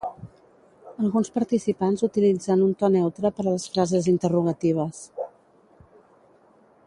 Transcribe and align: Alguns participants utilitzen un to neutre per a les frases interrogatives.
Alguns 1.01 1.29
participants 1.35 2.05
utilitzen 2.07 2.63
un 2.69 2.71
to 2.79 2.89
neutre 2.95 3.33
per 3.41 3.45
a 3.47 3.49
les 3.53 3.69
frases 3.75 4.09
interrogatives. 4.15 5.03